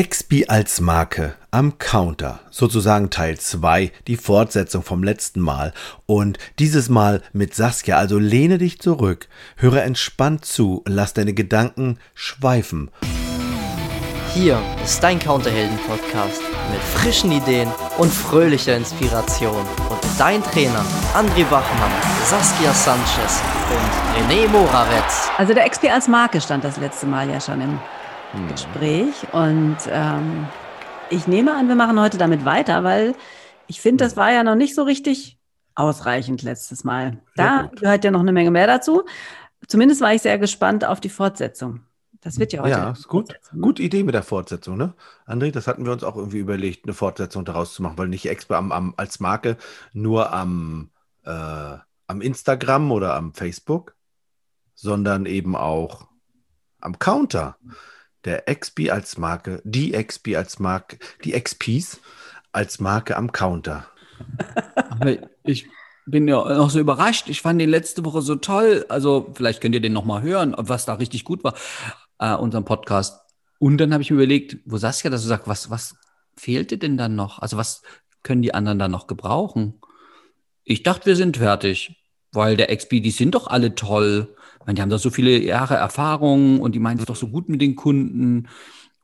[0.00, 5.72] XP als Marke am Counter, sozusagen Teil 2, die Fortsetzung vom letzten Mal
[6.06, 9.26] und dieses Mal mit Saskia, also lehne dich zurück,
[9.56, 12.92] höre entspannt zu, lass deine Gedanken schweifen.
[14.32, 21.90] Hier ist dein Counterhelden-Podcast mit frischen Ideen und fröhlicher Inspiration und dein Trainer André Wachmann,
[22.24, 25.28] Saskia Sanchez und René Moravetz.
[25.38, 27.80] Also der XP als Marke stand das letzte Mal ja schon im
[28.32, 28.48] hm.
[28.48, 29.14] Gespräch.
[29.32, 30.46] Und ähm,
[31.10, 33.14] ich nehme an, wir machen heute damit weiter, weil
[33.66, 35.38] ich finde, das war ja noch nicht so richtig
[35.74, 37.20] ausreichend letztes Mal.
[37.36, 39.04] Da gehört ja noch eine Menge mehr dazu.
[39.66, 41.80] Zumindest war ich sehr gespannt auf die Fortsetzung.
[42.20, 42.70] Das wird ja heute.
[42.70, 43.28] Ja, ist gut.
[43.52, 43.60] Ne?
[43.60, 44.94] Gute Idee mit der Fortsetzung, ne?
[45.26, 48.28] André, das hatten wir uns auch irgendwie überlegt, eine Fortsetzung daraus zu machen, weil nicht
[48.28, 49.56] Expo am, am, als Marke
[49.92, 50.90] nur am,
[51.24, 51.30] äh,
[52.08, 53.94] am Instagram oder am Facebook,
[54.74, 56.08] sondern eben auch
[56.80, 57.56] am Counter
[58.28, 62.00] der XP als Marke, die XP als Marke, die XPs
[62.52, 63.86] als Marke am Counter.
[64.74, 65.66] Aber ich
[66.04, 67.28] bin ja noch so überrascht.
[67.28, 68.84] Ich fand den letzte Woche so toll.
[68.90, 71.54] Also vielleicht könnt ihr den nochmal hören, was da richtig gut war,
[72.18, 73.18] äh, unserem Podcast.
[73.58, 75.96] Und dann habe ich mir überlegt, wo Saskia das so sagt, was, was
[76.36, 77.38] fehlte denn dann noch?
[77.38, 77.82] Also was
[78.22, 79.80] können die anderen dann noch gebrauchen?
[80.64, 81.96] Ich dachte, wir sind fertig,
[82.32, 84.36] weil der XP, die sind doch alle toll
[84.66, 87.48] meine, die haben da so viele Jahre Erfahrung und die meinen es doch so gut
[87.48, 88.48] mit den Kunden.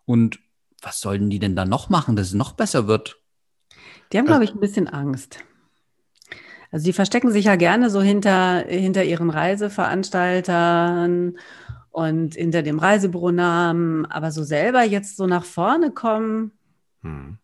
[0.04, 0.38] Und
[0.82, 3.18] was sollen die denn da noch machen, dass es noch besser wird?
[4.12, 5.38] Die haben, glaube ich, ein bisschen Angst.
[6.70, 11.38] Also die verstecken sich ja gerne so hinter, hinter ihren Reiseveranstaltern
[11.90, 16.50] und hinter dem Reisebüronamen, aber so selber jetzt so nach vorne kommen,
[17.02, 17.38] hm.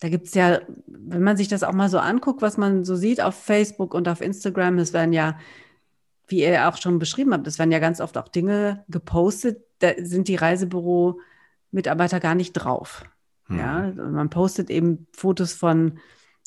[0.00, 2.96] da gibt es ja, wenn man sich das auch mal so anguckt, was man so
[2.96, 5.36] sieht auf Facebook und auf Instagram, es werden ja
[6.28, 9.92] wie ihr auch schon beschrieben habt, es werden ja ganz oft auch Dinge gepostet, da
[9.98, 13.04] sind die Reisebüro-Mitarbeiter gar nicht drauf.
[13.46, 13.58] Hm.
[13.58, 15.98] Ja, man postet eben Fotos von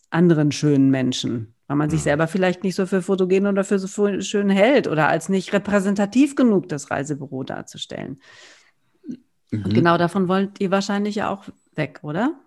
[0.10, 1.92] anderen schönen Menschen, weil man hm.
[1.92, 5.54] sich selber vielleicht nicht so für fotogen oder für so schön hält oder als nicht
[5.54, 8.20] repräsentativ genug das Reisebüro darzustellen.
[9.52, 9.70] Mhm.
[9.70, 11.46] genau davon wollt ihr wahrscheinlich ja auch
[11.76, 12.38] weg, oder?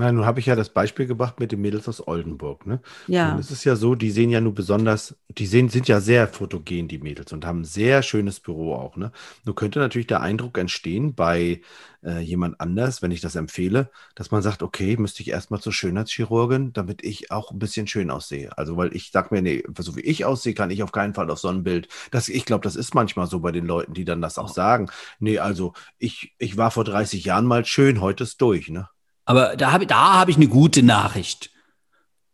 [0.00, 2.66] Nein, nun habe ich ja das Beispiel gebracht mit den Mädels aus Oldenburg.
[2.66, 2.80] Ne?
[3.06, 3.32] Ja.
[3.32, 6.26] Und es ist ja so, die sehen ja nur besonders, die sehen, sind ja sehr
[6.26, 8.96] fotogen, die Mädels, und haben ein sehr schönes Büro auch.
[8.96, 9.12] Ne?
[9.44, 11.60] Nur könnte natürlich der Eindruck entstehen bei
[12.02, 15.74] äh, jemand anders, wenn ich das empfehle, dass man sagt, okay, müsste ich erstmal zur
[15.74, 18.56] Schönheitschirurgin, damit ich auch ein bisschen schön aussehe.
[18.56, 21.30] Also, weil ich sage mir, nee, so wie ich aussehe, kann ich auf keinen Fall
[21.30, 21.88] auf so ein Bild.
[22.10, 24.88] Das, ich glaube, das ist manchmal so bei den Leuten, die dann das auch sagen.
[25.18, 28.88] Nee, also ich, ich war vor 30 Jahren mal schön, heute ist durch, ne?
[29.30, 31.52] Aber da habe da hab ich eine gute Nachricht.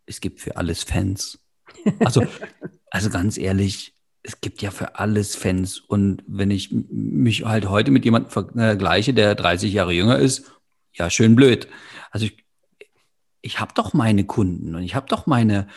[0.07, 1.39] Es gibt für alles Fans.
[1.99, 2.27] Also,
[2.91, 5.79] also ganz ehrlich, es gibt ja für alles Fans.
[5.79, 10.51] Und wenn ich mich halt heute mit jemandem vergleiche, der 30 Jahre jünger ist,
[10.95, 11.69] ja, schön blöd.
[12.13, 12.47] Also ich,
[13.43, 15.69] ich habe doch meine Kunden und ich habe doch meine,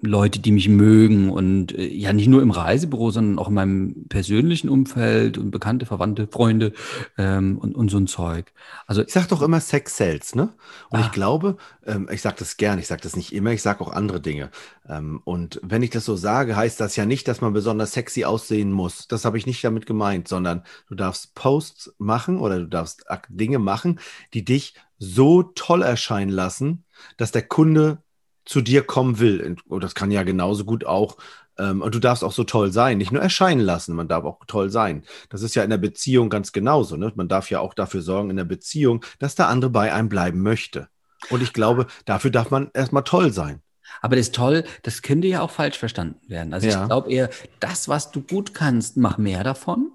[0.00, 4.04] Leute, die mich mögen und äh, ja nicht nur im Reisebüro, sondern auch in meinem
[4.08, 6.72] persönlichen Umfeld und bekannte, verwandte, Freunde
[7.16, 8.52] ähm, und, und so ein Zeug.
[8.86, 10.54] Also ich sage doch immer Sex sells, ne?
[10.90, 11.02] Und ah.
[11.04, 13.92] ich glaube, ähm, ich sage das gern, ich sage das nicht immer, ich sage auch
[13.92, 14.50] andere Dinge.
[14.88, 18.24] Ähm, und wenn ich das so sage, heißt das ja nicht, dass man besonders sexy
[18.24, 19.08] aussehen muss.
[19.08, 23.58] Das habe ich nicht damit gemeint, sondern du darfst Posts machen oder du darfst Dinge
[23.58, 23.98] machen,
[24.32, 26.84] die dich so toll erscheinen lassen,
[27.16, 28.02] dass der Kunde
[28.48, 29.56] zu dir kommen will.
[29.68, 31.18] Und das kann ja genauso gut auch,
[31.58, 34.38] ähm, und du darfst auch so toll sein, nicht nur erscheinen lassen, man darf auch
[34.46, 35.04] toll sein.
[35.28, 36.96] Das ist ja in der Beziehung ganz genauso.
[36.96, 37.12] Ne?
[37.14, 40.40] Man darf ja auch dafür sorgen in der Beziehung, dass der andere bei einem bleiben
[40.40, 40.88] möchte.
[41.30, 43.60] Und ich glaube, dafür darf man erstmal toll sein.
[44.00, 46.54] Aber das ist toll, das könnte ja auch falsch verstanden werden.
[46.54, 46.82] Also ja.
[46.82, 47.30] ich glaube eher,
[47.60, 49.90] das, was du gut kannst, mach mehr davon.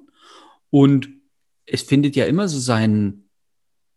[0.70, 1.10] Und
[1.66, 3.30] es findet ja immer so sein,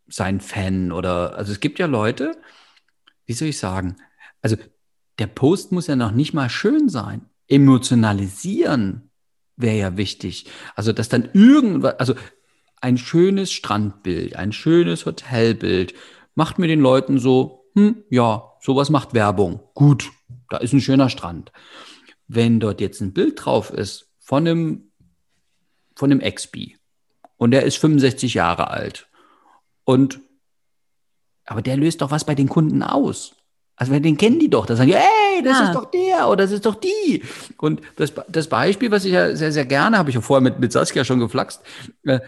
[0.06, 2.32] sein Fan oder, also es gibt ja Leute,
[3.26, 3.96] wie soll ich sagen,
[4.42, 4.56] also
[5.18, 7.26] der Post muss ja noch nicht mal schön sein.
[7.48, 9.10] Emotionalisieren
[9.56, 10.46] wäre ja wichtig.
[10.74, 12.14] Also, dass dann irgendwas, also
[12.80, 15.94] ein schönes Strandbild, ein schönes Hotelbild
[16.34, 19.60] macht mir den Leuten so, hm, ja, sowas macht Werbung.
[19.74, 20.10] Gut,
[20.50, 21.52] da ist ein schöner Strand.
[22.28, 24.92] Wenn dort jetzt ein Bild drauf ist von einem,
[25.94, 26.76] von einem Expi
[27.36, 29.08] und der ist 65 Jahre alt
[29.84, 30.20] und
[31.48, 33.36] aber der löst doch was bei den Kunden aus.
[33.76, 35.64] Also den kennen die doch, da sagen die, hey, das ah.
[35.64, 37.22] ist doch der oder das ist doch die.
[37.58, 40.58] Und das, das Beispiel, was ich ja sehr, sehr gerne, habe ich ja vorher mit,
[40.58, 41.60] mit Saskia schon geflaxt,
[42.04, 42.20] äh,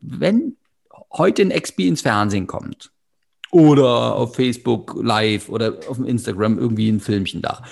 [0.00, 0.56] wenn
[1.12, 2.90] heute ein XP ins Fernsehen kommt
[3.52, 7.62] oder auf Facebook live oder auf dem Instagram irgendwie ein Filmchen da,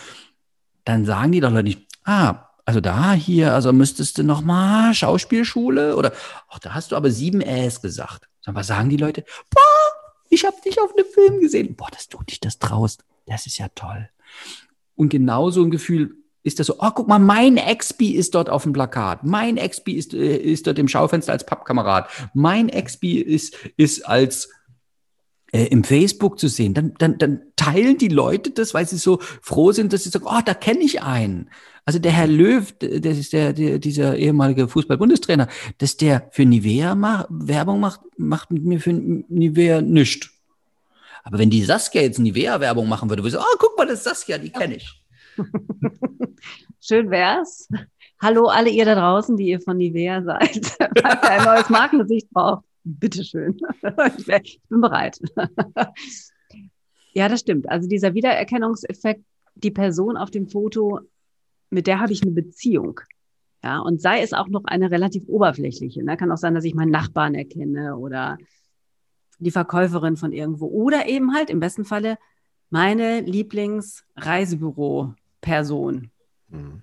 [0.84, 5.96] dann sagen die doch nicht, ah, also da hier, also müsstest du noch mal Schauspielschule
[5.96, 6.12] oder
[6.48, 8.28] ach, da hast du aber sieben Äs gesagt.
[8.40, 9.24] Sondern was sagen die Leute?
[9.50, 9.99] Boah,
[10.30, 11.74] ich habe dich auf einem Film gesehen.
[11.76, 13.04] Boah, dass du dich das traust.
[13.26, 14.08] Das ist ja toll.
[14.96, 18.62] Und genauso ein Gefühl ist das so, oh, guck mal, mein Expi ist dort auf
[18.62, 19.24] dem Plakat.
[19.24, 22.08] Mein Expi ist, äh, ist dort im Schaufenster als Pappkamerad.
[22.32, 24.48] Mein Expi ist, ist als
[25.52, 29.18] äh, im Facebook zu sehen, dann, dann, dann teilen die Leute das, weil sie so
[29.42, 31.50] froh sind, dass sie sagen, oh, da kenne ich einen.
[31.84, 35.48] Also der Herr Löw, das ist der, der dieser ehemalige Fußball-Bundestrainer,
[35.78, 40.30] dass der für Nivea ma Werbung macht, macht mit mir für Nivea nichts.
[41.24, 43.98] Aber wenn die Saskia jetzt Nivea-Werbung machen würde, würde ich sagen, oh, guck mal, das
[43.98, 45.02] ist Saskia, die kenne ich.
[46.80, 47.68] Schön wär's.
[48.20, 50.66] Hallo alle ihr da draußen, die ihr von Nivea seid,
[51.02, 52.64] falls ihr ein neues Markengesicht braucht.
[52.84, 53.58] Bitteschön.
[54.42, 55.20] ich bin bereit.
[57.12, 57.68] ja, das stimmt.
[57.68, 59.22] Also dieser Wiedererkennungseffekt,
[59.54, 61.00] die Person auf dem Foto,
[61.70, 63.00] mit der habe ich eine Beziehung.
[63.62, 66.02] Ja, und sei es auch noch eine relativ oberflächliche.
[66.02, 66.16] Ne?
[66.16, 68.38] Kann auch sein, dass ich meinen Nachbarn erkenne oder
[69.38, 70.64] die Verkäuferin von irgendwo.
[70.66, 72.16] Oder eben halt im besten Falle
[72.70, 76.10] meine Lieblingsreisebüro-Person.
[76.48, 76.82] Mhm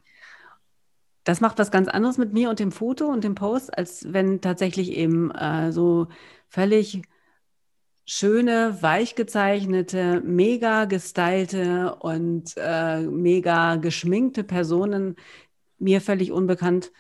[1.27, 4.39] das macht was ganz anderes mit mir und dem Foto und dem Post, als wenn
[4.39, 6.07] tatsächlich eben äh, so
[6.47, 7.01] völlig
[8.05, 15.17] schöne, weich gezeichnete, mega gestylte und äh, mega geschminkte Personen
[15.79, 16.93] mir völlig unbekannt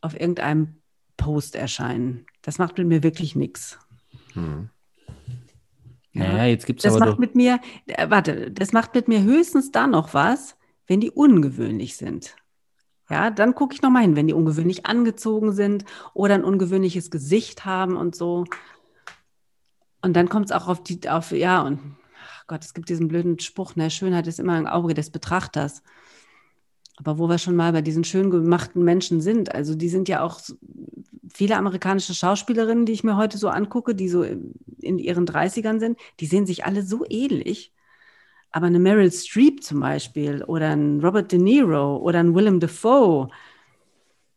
[0.00, 0.76] auf irgendeinem
[1.18, 2.24] Post erscheinen.
[2.40, 3.78] Das macht mit mir wirklich nichts.
[4.32, 4.70] Hm.
[6.12, 9.08] Ja, naja, jetzt gibt's das aber macht doch mit mir, äh, warte, das macht mit
[9.08, 12.34] mir höchstens da noch was, wenn die ungewöhnlich sind.
[13.10, 15.84] Ja, dann gucke ich nochmal hin, wenn die ungewöhnlich angezogen sind
[16.14, 18.44] oder ein ungewöhnliches Gesicht haben und so.
[20.00, 23.08] Und dann kommt es auch auf die, auf, ja, und ach Gott, es gibt diesen
[23.08, 25.82] blöden Spruch, ne, Schönheit ist immer im Auge des Betrachters.
[26.96, 30.22] Aber wo wir schon mal bei diesen schön gemachten Menschen sind, also die sind ja
[30.22, 30.40] auch
[31.32, 35.98] viele amerikanische Schauspielerinnen, die ich mir heute so angucke, die so in ihren 30ern sind,
[36.20, 37.72] die sehen sich alle so ähnlich.
[38.54, 43.26] Aber eine Meryl Streep zum Beispiel oder ein Robert De Niro oder ein Willem Dafoe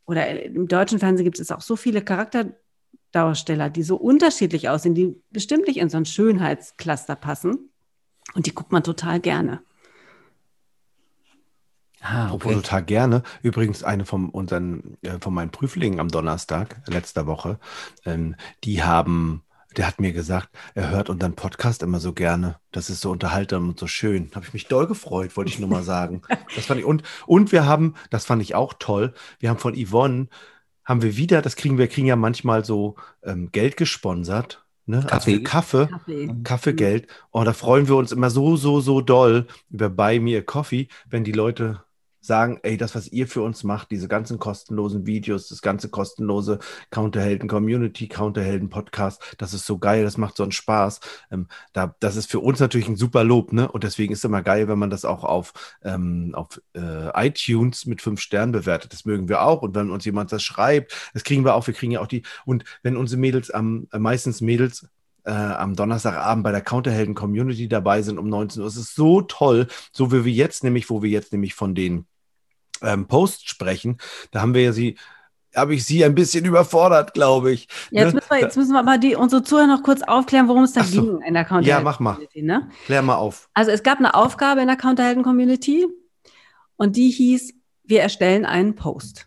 [0.05, 5.21] oder im deutschen Fernsehen gibt es auch so viele Charakterdarsteller, die so unterschiedlich aussehen, die
[5.29, 7.69] bestimmt nicht in so ein Schönheitscluster passen.
[8.33, 9.61] Und die guckt man total gerne.
[12.01, 12.55] Ah, okay.
[12.55, 13.21] total gerne.
[13.43, 17.59] Übrigens eine von unseren, äh, von meinen Prüflingen am Donnerstag letzter Woche,
[18.03, 19.43] ähm, die haben
[19.75, 22.57] der hat mir gesagt, er hört unseren Podcast immer so gerne.
[22.71, 24.31] Das ist so unterhaltsam und so schön.
[24.33, 26.21] Habe ich mich doll gefreut, wollte ich nur mal sagen.
[26.55, 26.85] Das fand ich.
[26.85, 30.27] Und, und wir haben, das fand ich auch toll, wir haben von Yvonne,
[30.85, 34.65] haben wir wieder, das kriegen wir, kriegen ja manchmal so ähm, Geld gesponsert.
[34.85, 35.05] Ne?
[35.05, 35.33] Kaffee.
[35.33, 36.35] Also Kaffee, Kaffee.
[36.43, 37.07] Kaffeegeld.
[37.31, 40.87] Oh, da freuen wir uns immer so, so, so doll über Buy Me a Coffee,
[41.09, 41.83] wenn die Leute
[42.21, 46.59] sagen, ey, das, was ihr für uns macht, diese ganzen kostenlosen Videos, das ganze kostenlose
[46.89, 50.99] Counterhelden Community, Counterhelden Podcast, das ist so geil, das macht so einen Spaß.
[51.31, 53.71] Ähm, da, das ist für uns natürlich ein super Lob, ne?
[53.71, 55.53] Und deswegen ist es immer geil, wenn man das auch auf,
[55.83, 58.93] ähm, auf äh, iTunes mit fünf Sternen bewertet.
[58.93, 59.61] Das mögen wir auch.
[59.61, 61.67] Und wenn uns jemand das schreibt, das kriegen wir auch.
[61.67, 62.23] Wir kriegen ja auch die.
[62.45, 64.87] Und wenn unsere Mädels am, äh, meistens Mädels
[65.27, 68.67] äh, am Donnerstagabend bei der Counterhelden Community dabei sind um 19 Uhr.
[68.67, 72.05] Es ist so toll, so wie wir jetzt nämlich, wo wir jetzt nämlich von den
[72.81, 73.97] ähm, Post sprechen.
[74.31, 74.97] Da haben wir ja sie
[75.55, 77.67] habe ich sie ein bisschen überfordert, glaube ich.
[77.89, 78.15] Ja, jetzt, ne?
[78.15, 80.83] müssen wir, jetzt müssen wir aber die, unsere Zuhörer noch kurz aufklären, worum es da
[80.83, 81.01] so.
[81.01, 81.69] ging in der Counterhelden-Community.
[81.69, 82.17] Ja, mach mal.
[82.35, 82.69] Ne?
[82.85, 83.49] Klär mal auf.
[83.55, 85.87] Also es gab eine Aufgabe in der Counterhelden-Community
[86.75, 89.26] und die hieß, wir erstellen einen Post.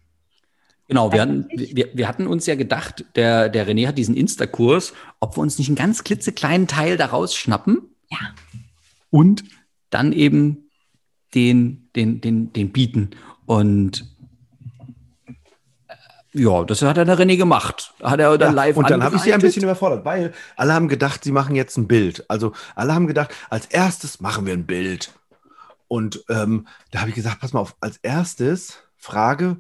[0.90, 4.92] Genau, wir hatten, wir, wir hatten uns ja gedacht, der, der René hat diesen Insta-Kurs,
[5.20, 7.82] ob wir uns nicht einen ganz klitzekleinen Teil daraus schnappen.
[8.10, 8.18] Ja.
[9.08, 9.44] Und
[9.90, 10.68] dann eben
[11.32, 13.10] den, den, den, den bieten.
[13.46, 14.04] Und
[15.86, 15.94] äh,
[16.32, 17.94] ja, das hat der René gemacht.
[18.02, 20.74] Hat er dann ja, live Und dann habe ich sie ein bisschen überfordert, weil alle
[20.74, 22.28] haben gedacht, sie machen jetzt ein Bild.
[22.28, 25.12] Also alle haben gedacht, als erstes machen wir ein Bild.
[25.86, 29.58] Und ähm, da habe ich gesagt, pass mal auf, als erstes Frage,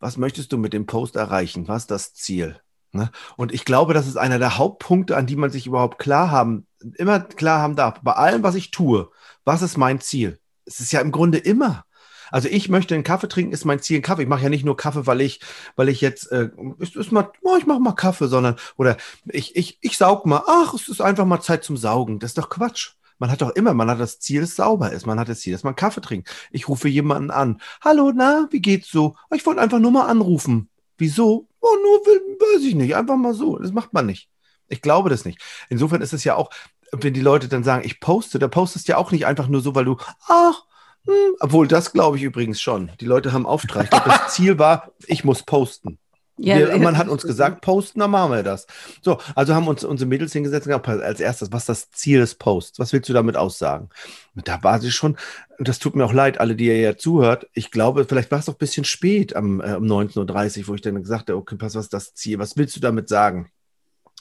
[0.00, 1.68] was möchtest du mit dem Post erreichen?
[1.68, 2.60] Was ist das Ziel?
[2.92, 3.10] Ne?
[3.36, 6.66] Und ich glaube, das ist einer der Hauptpunkte, an die man sich überhaupt klar haben,
[6.96, 8.00] immer klar haben darf.
[8.02, 9.10] Bei allem, was ich tue,
[9.44, 10.38] was ist mein Ziel?
[10.64, 11.84] Es ist ja im Grunde immer.
[12.30, 14.22] Also ich möchte einen Kaffee trinken, ist mein Ziel ein Kaffee.
[14.22, 15.40] Ich mache ja nicht nur Kaffee, weil ich,
[15.76, 19.56] weil ich jetzt, äh, ist, ist mal, oh, ich mache mal Kaffee, sondern, oder ich,
[19.56, 22.18] ich, ich saug mal, ach, es ist einfach mal Zeit zum Saugen.
[22.18, 22.97] Das ist doch Quatsch.
[23.18, 25.06] Man hat doch immer, man hat das Ziel, dass es sauber ist.
[25.06, 26.28] Man hat das Ziel, dass man Kaffee trinkt.
[26.50, 27.60] Ich rufe jemanden an.
[27.80, 29.16] Hallo, na, wie geht's so?
[29.34, 30.70] Ich wollte einfach nur mal anrufen.
[30.96, 31.48] Wieso?
[31.60, 32.94] Oh, nur, weiß ich nicht.
[32.94, 33.58] Einfach mal so.
[33.58, 34.28] Das macht man nicht.
[34.68, 35.40] Ich glaube das nicht.
[35.68, 36.50] Insofern ist es ja auch,
[36.92, 39.74] wenn die Leute dann sagen, ich poste, da postest ja auch nicht einfach nur so,
[39.74, 39.96] weil du,
[40.26, 40.64] ach,
[41.06, 42.90] hm, obwohl das glaube ich übrigens schon.
[43.00, 43.90] Die Leute haben Auftrag.
[43.90, 45.98] Das Ziel war, ich muss posten.
[46.38, 48.66] Ja, wir, man hat uns gesagt, posten, dann machen wir das.
[49.02, 52.20] So, also haben uns unsere Mädels hingesetzt und gesagt, als erstes, was ist das Ziel
[52.20, 52.78] des Posts?
[52.78, 53.88] Was willst du damit aussagen?
[54.36, 55.16] Und da war sie schon,
[55.58, 57.48] das tut mir auch leid, alle, die ihr ja zuhört.
[57.52, 60.74] Ich glaube, vielleicht war es auch ein bisschen spät am, äh, um 19.30 Uhr, wo
[60.74, 62.38] ich dann gesagt habe, okay, pass, was ist das Ziel?
[62.38, 63.50] Was willst du damit sagen?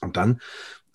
[0.01, 0.41] Und dann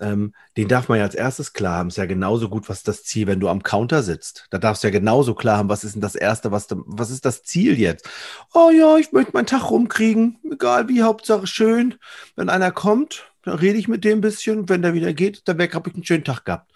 [0.02, 1.88] ähm, den darf man ja als erstes klar haben.
[1.88, 4.46] Ist ja genauso gut, was das Ziel, wenn du am Counter sitzt.
[4.50, 7.24] Da darfst du ja genauso klar haben, was ist denn das Erste, was, was ist
[7.24, 8.08] das Ziel jetzt?
[8.52, 11.94] Oh ja, ich möchte meinen Tag rumkriegen, egal wie, Hauptsache schön.
[12.36, 14.68] Wenn einer kommt, dann rede ich mit dem ein bisschen.
[14.68, 16.70] Wenn der wieder geht, dann weg, habe ich einen schönen Tag gehabt.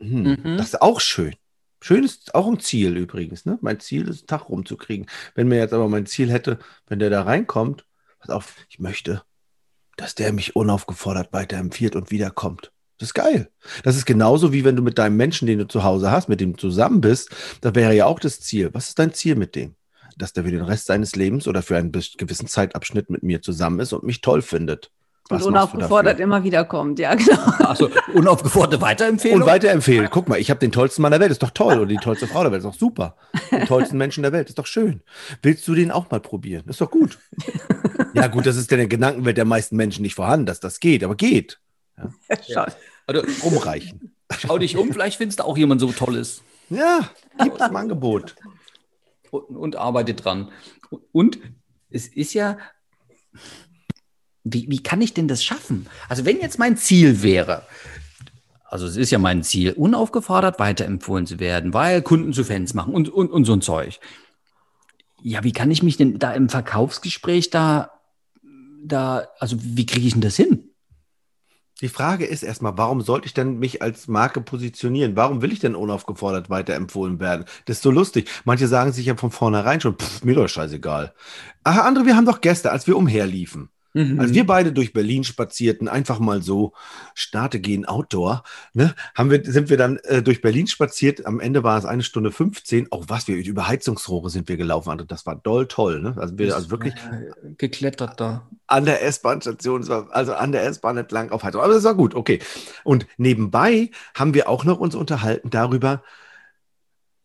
[0.00, 0.56] Hm, mhm.
[0.56, 1.34] Das ist auch schön.
[1.82, 3.46] Schön ist auch ein Ziel übrigens.
[3.46, 3.58] Ne?
[3.62, 5.06] Mein Ziel ist, einen Tag rumzukriegen.
[5.34, 7.86] Wenn mir jetzt aber mein Ziel hätte, wenn der da reinkommt,
[8.18, 9.22] pass auf, ich möchte
[9.96, 12.72] dass der mich unaufgefordert weiterempfiehlt und wiederkommt.
[12.98, 13.50] Das ist geil.
[13.82, 16.40] Das ist genauso wie wenn du mit deinem Menschen, den du zu Hause hast, mit
[16.40, 17.30] dem du zusammen bist,
[17.62, 18.70] da wäre ja auch das Ziel.
[18.74, 19.74] Was ist dein Ziel mit dem?
[20.18, 23.80] Dass der für den Rest seines Lebens oder für einen gewissen Zeitabschnitt mit mir zusammen
[23.80, 24.90] ist und mich toll findet.
[25.30, 27.38] Was und unaufgefordert immer wieder kommt, ja, genau.
[27.60, 29.42] Achso, unaufgeforderte Weiterempfehlung?
[29.42, 30.08] Und weiterempfehlen.
[30.10, 31.76] Guck mal, ich habe den tollsten Mann der Welt, ist doch toll.
[31.76, 33.16] Oder die tollste Frau der Welt, ist doch super.
[33.52, 35.02] Den tollsten Menschen der Welt, ist doch schön.
[35.42, 36.64] Willst du den auch mal probieren?
[36.68, 37.18] Ist doch gut.
[38.14, 41.04] ja, gut, das ist in der Gedankenwelt der meisten Menschen nicht vorhanden, dass das geht,
[41.04, 41.60] aber geht.
[41.96, 42.36] Ja.
[42.46, 42.66] Ja,
[43.06, 44.12] also, Umreichen.
[44.36, 46.42] Schau dich um, vielleicht findest du auch jemand so Tolles.
[46.70, 47.08] Ja,
[47.42, 48.36] gibt es ein Angebot.
[49.30, 50.50] Und, und arbeite dran.
[51.12, 51.38] Und
[51.88, 52.58] es ist ja
[54.44, 55.86] wie, wie kann ich denn das schaffen?
[56.08, 57.62] Also wenn jetzt mein Ziel wäre,
[58.64, 62.94] also es ist ja mein Ziel, unaufgefordert weiterempfohlen zu werden, weil Kunden zu Fans machen
[62.94, 63.98] und, und, und so ein Zeug.
[65.22, 67.90] Ja, wie kann ich mich denn da im Verkaufsgespräch da,
[68.82, 70.70] da, also wie kriege ich denn das hin?
[71.80, 75.16] Die Frage ist erstmal, warum sollte ich denn mich als Marke positionieren?
[75.16, 77.46] Warum will ich denn unaufgefordert weiterempfohlen werden?
[77.64, 78.28] Das ist so lustig.
[78.44, 81.14] Manche sagen sich ja von vornherein schon, pff, mir doch scheißegal.
[81.64, 83.70] Ach, andere, wir haben doch Gäste, als wir umherliefen.
[83.92, 84.20] Mhm.
[84.20, 86.72] Als wir beide durch Berlin spazierten, einfach mal so,
[87.14, 91.26] starte gehen Outdoor, ne, haben wir, sind wir dann äh, durch Berlin spaziert.
[91.26, 92.92] Am Ende war es eine Stunde 15.
[92.92, 94.90] Auch was wir über Heizungsrohre sind wir gelaufen.
[94.90, 96.00] Also das war doll toll.
[96.00, 96.14] Ne?
[96.16, 98.48] Also wir also wirklich äh, geklettert da.
[98.66, 101.60] An der S-Bahn-Station, also an der S-Bahn entlang auf Heizung.
[101.60, 102.38] Aber das war gut, okay.
[102.84, 106.02] Und nebenbei haben wir auch noch uns unterhalten darüber,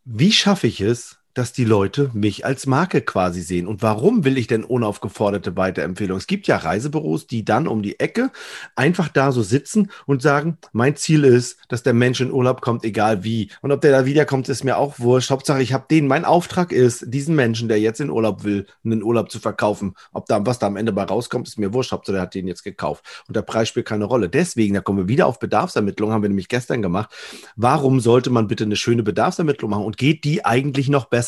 [0.06, 3.68] wie schaffe ich es, dass die Leute mich als Marke quasi sehen.
[3.68, 6.20] Und warum will ich denn unaufgeforderte Weiterempfehlungen?
[6.20, 8.32] Es gibt ja Reisebüros, die dann um die Ecke
[8.76, 12.86] einfach da so sitzen und sagen, mein Ziel ist, dass der Mensch in Urlaub kommt,
[12.86, 13.52] egal wie.
[13.62, 15.30] Und ob der da wiederkommt, ist mir auch wurscht.
[15.30, 16.08] Hauptsache, ich habe den.
[16.08, 19.94] Mein Auftrag ist, diesen Menschen, der jetzt in Urlaub will, einen Urlaub zu verkaufen.
[20.14, 21.92] Ob da was da am Ende bei rauskommt, ist mir wurscht.
[21.92, 23.24] Hauptsache, der hat den jetzt gekauft.
[23.28, 24.30] Und der Preis spielt keine Rolle.
[24.30, 27.10] Deswegen, da kommen wir wieder auf Bedarfsermittlung, haben wir nämlich gestern gemacht.
[27.58, 29.84] Warum sollte man bitte eine schöne Bedarfsermittlung machen?
[29.84, 31.25] Und geht die eigentlich noch besser?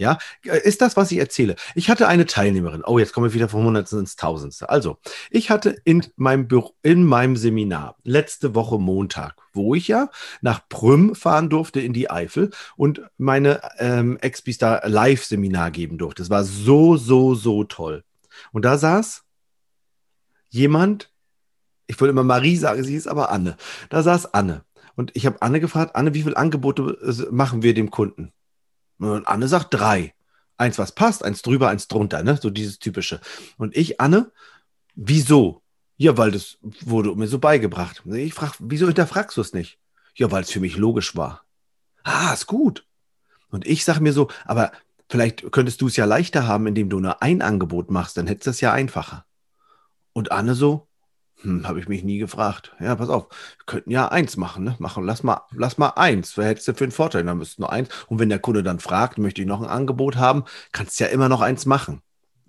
[0.00, 1.56] Ja, ist das, was ich erzähle?
[1.74, 2.84] Ich hatte eine Teilnehmerin.
[2.84, 4.68] Oh, jetzt kommen wir wieder vom Hundertsten ins Tausendste.
[4.68, 10.08] Also, ich hatte in meinem Büro, in meinem Seminar letzte Woche Montag, wo ich ja
[10.40, 16.22] nach Prüm fahren durfte in die Eifel und meine ähm, Expistar Live-Seminar geben durfte.
[16.22, 18.04] Das war so, so, so toll.
[18.52, 19.24] Und da saß
[20.48, 21.10] jemand,
[21.88, 23.56] ich wollte immer Marie sagen, sie ist aber Anne.
[23.90, 24.64] Da saß Anne.
[24.94, 28.32] Und ich habe Anne gefragt, Anne, wie viele Angebote äh, machen wir dem Kunden?
[28.98, 30.14] Und Anne sagt drei.
[30.56, 32.36] Eins, was passt, eins drüber, eins drunter, ne?
[32.40, 33.20] So dieses typische.
[33.56, 34.32] Und ich, Anne,
[34.94, 35.62] wieso?
[35.96, 38.02] Ja, weil das wurde mir so beigebracht.
[38.06, 39.78] Ich frage, wieso hinterfragst du es nicht?
[40.14, 41.44] Ja, weil es für mich logisch war.
[42.02, 42.86] Ah, ist gut.
[43.50, 44.72] Und ich sage mir so, aber
[45.08, 48.46] vielleicht könntest du es ja leichter haben, indem du nur ein Angebot machst, dann hättest
[48.46, 49.26] du es ja einfacher.
[50.12, 50.87] Und Anne so,
[51.42, 52.74] hm, habe ich mich nie gefragt.
[52.80, 54.74] Ja, pass auf, wir könnten ja eins machen, ne?
[54.80, 56.36] Machen, lass mal, lass mal eins.
[56.36, 57.24] Was hättest du für einen Vorteil?
[57.24, 57.88] Dann müsst nur eins.
[58.08, 61.10] Und wenn der Kunde dann fragt, möchte ich noch ein Angebot haben, kannst du ja
[61.10, 62.02] immer noch eins machen.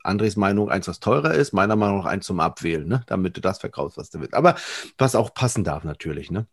[0.04, 3.04] Andres Meinung eins, was teurer ist, meiner Meinung nach eins zum Abwählen, ne?
[3.06, 4.34] Damit du das verkaufst, was du willst.
[4.34, 4.56] Aber
[4.98, 6.48] was auch passen darf, natürlich, ne?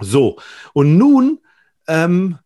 [0.00, 0.40] So,
[0.72, 1.38] und nun
[1.86, 2.38] ähm,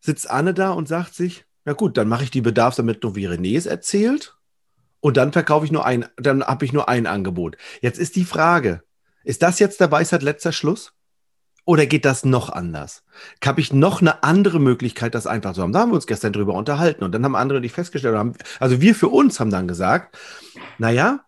[0.00, 3.56] sitzt Anne da und sagt sich, na gut, dann mache ich die Bedarfsermittlung, wie René
[3.56, 4.35] es erzählt
[5.00, 7.56] und dann verkaufe ich nur ein, dann habe ich nur ein Angebot.
[7.80, 8.82] Jetzt ist die Frage,
[9.24, 10.92] ist das jetzt der Weisheit letzter Schluss?
[11.64, 13.02] Oder geht das noch anders?
[13.44, 15.72] Habe ich noch eine andere Möglichkeit, das einfach zu haben?
[15.72, 18.80] Da haben wir uns gestern drüber unterhalten und dann haben andere nicht festgestellt, haben, also
[18.80, 20.16] wir für uns haben dann gesagt,
[20.78, 21.24] naja,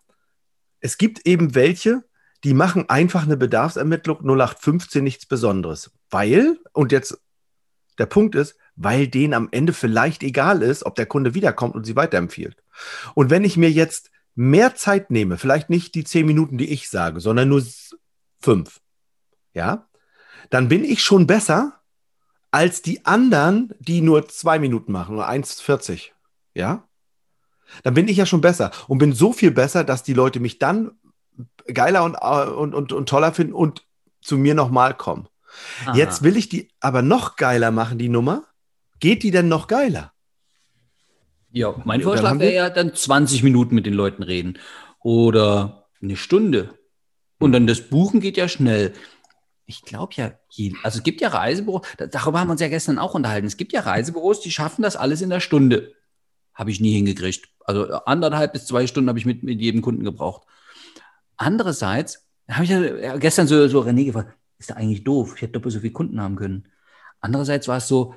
[0.79, 2.05] es gibt eben welche,
[2.45, 5.91] die machen einfach eine Bedarfsermittlung 0815 nichts Besonderes.
[6.09, 7.19] Weil, und jetzt
[7.97, 11.83] der Punkt ist, weil denen am Ende vielleicht egal ist, ob der Kunde wiederkommt und
[11.83, 12.63] sie weiterempfiehlt.
[13.13, 16.89] Und wenn ich mir jetzt mehr Zeit nehme, vielleicht nicht die zehn Minuten, die ich
[16.89, 17.61] sage, sondern nur
[18.41, 18.79] fünf,
[19.53, 19.85] ja,
[20.49, 21.81] dann bin ich schon besser
[22.51, 26.11] als die anderen, die nur zwei Minuten machen oder 1,40,
[26.53, 26.87] ja.
[27.83, 30.57] Dann bin ich ja schon besser und bin so viel besser, dass die Leute mich
[30.57, 30.91] dann
[31.71, 33.85] geiler und, äh, und, und, und toller finden und
[34.21, 35.27] zu mir nochmal kommen.
[35.85, 35.95] Aha.
[35.95, 38.45] Jetzt will ich die aber noch geiler machen, die Nummer.
[38.99, 40.13] Geht die denn noch geiler?
[41.51, 44.59] Ja, mein Vorschlag wäre ja dann 20 Minuten mit den Leuten reden
[45.01, 46.73] oder eine Stunde.
[47.39, 48.93] Und dann das Buchen geht ja schnell.
[49.65, 50.33] Ich glaube ja,
[50.83, 53.47] also es gibt ja Reisebüros, darüber haben wir uns ja gestern auch unterhalten.
[53.47, 55.93] Es gibt ja Reisebüros, die schaffen das alles in der Stunde.
[56.53, 57.49] Habe ich nie hingekriegt.
[57.65, 60.47] Also anderthalb bis zwei Stunden habe ich mit, mit jedem Kunden gebraucht.
[61.37, 65.33] Andererseits habe ich ja gestern so, so René gefragt, ist da eigentlich doof?
[65.35, 66.67] Ich hätte doppelt so viele Kunden haben können.
[67.21, 68.15] Andererseits war es so,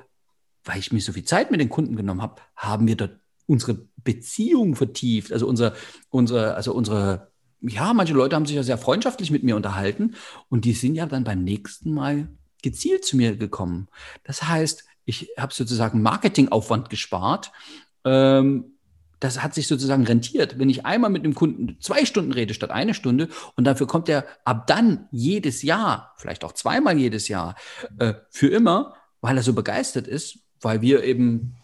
[0.65, 3.87] weil ich mir so viel Zeit mit den Kunden genommen habe, haben wir dort unsere
[4.03, 5.73] Beziehung vertieft, also unsere,
[6.09, 10.15] unsere, also unsere, ja, manche Leute haben sich ja sehr freundschaftlich mit mir unterhalten
[10.49, 12.29] und die sind ja dann beim nächsten Mal
[12.61, 13.87] gezielt zu mir gekommen.
[14.23, 17.51] Das heißt, ich habe sozusagen Marketingaufwand gespart.
[18.05, 18.73] Ähm,
[19.19, 20.59] das hat sich sozusagen rentiert.
[20.59, 24.09] Wenn ich einmal mit einem Kunden zwei Stunden rede statt eine Stunde und dafür kommt
[24.09, 27.55] er ab dann jedes Jahr, vielleicht auch zweimal jedes Jahr,
[27.99, 31.55] äh, für immer, weil er so begeistert ist, weil wir eben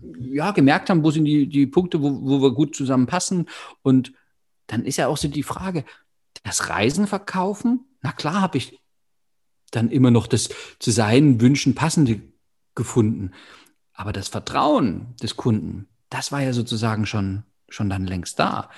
[0.00, 3.48] ja, gemerkt haben, wo sind die, die Punkte, wo, wo wir gut zusammenpassen.
[3.82, 4.12] Und
[4.66, 5.84] dann ist ja auch so die Frage,
[6.42, 8.80] das Reisen verkaufen, na klar habe ich
[9.70, 12.20] dann immer noch das zu seinen Wünschen passende
[12.74, 13.32] gefunden.
[13.92, 18.70] Aber das Vertrauen des Kunden, das war ja sozusagen schon, schon dann längst da.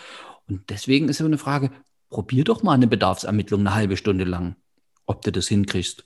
[0.46, 1.70] Und deswegen ist so eine Frage,
[2.10, 4.56] probier doch mal eine Bedarfsermittlung eine halbe Stunde lang,
[5.06, 6.04] ob du das hinkriegst.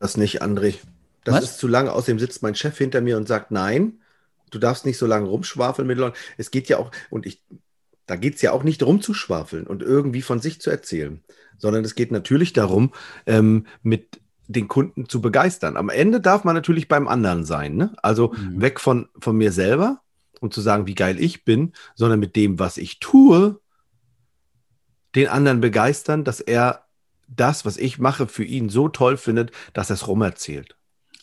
[0.00, 0.74] Das nicht, André.
[1.22, 1.44] Das Was?
[1.44, 1.92] ist zu lange.
[1.92, 4.00] Außerdem sitzt mein Chef hinter mir und sagt, nein,
[4.50, 6.16] du darfst nicht so lange rumschwafeln mit Leuten.
[6.38, 7.44] Es geht ja auch, und ich,
[8.06, 11.22] da geht es ja auch nicht rumzuschwafeln und irgendwie von sich zu erzählen,
[11.58, 12.92] sondern es geht natürlich darum,
[13.26, 15.76] ähm, mit den Kunden zu begeistern.
[15.76, 17.76] Am Ende darf man natürlich beim anderen sein.
[17.76, 17.94] Ne?
[18.02, 18.60] Also mhm.
[18.60, 20.00] weg von, von mir selber
[20.40, 23.60] und zu sagen, wie geil ich bin, sondern mit dem, was ich tue,
[25.14, 26.86] den anderen begeistern, dass er
[27.36, 30.76] das, was ich mache, für ihn so toll findet, dass er es rumerzählt.